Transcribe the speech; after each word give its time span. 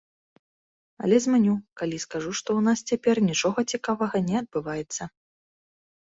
Але 1.07 1.17
зманю, 1.25 1.51
калі 1.81 1.97
скажу, 2.05 2.31
што 2.39 2.49
ў 2.59 2.61
нас 2.67 2.79
цяпер 2.93 3.15
нічога 3.27 3.59
цікавага 3.77 4.17
не 4.31 4.35
адбываецца. 4.41 5.03